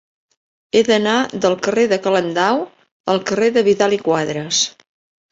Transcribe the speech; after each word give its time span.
He 0.77 0.81
d'anar 0.85 1.17
del 1.43 1.55
carrer 1.67 1.83
de 1.91 1.99
Calendau 2.05 2.63
al 3.13 3.21
carrer 3.33 3.51
de 3.59 3.63
Vidal 3.69 3.93
i 3.99 3.99
Quadras. 4.07 4.63